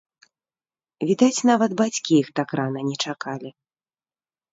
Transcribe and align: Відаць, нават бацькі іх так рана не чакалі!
Відаць, 1.09 1.45
нават 1.49 1.71
бацькі 1.81 2.11
іх 2.21 2.27
так 2.39 2.49
рана 2.61 2.81
не 2.89 2.95
чакалі! 3.09 3.49